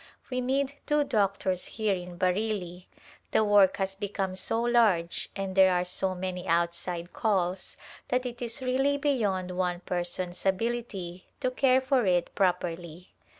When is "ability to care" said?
10.43-11.81